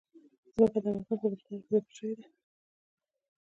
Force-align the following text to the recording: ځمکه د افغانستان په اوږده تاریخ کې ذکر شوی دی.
ځمکه 0.55 0.79
د 0.83 0.85
افغانستان 0.87 1.17
په 1.21 1.25
اوږده 1.27 1.43
تاریخ 1.47 1.63
کې 1.63 1.67
ذکر 1.71 1.91
شوی 1.97 2.13
دی. 2.17 2.25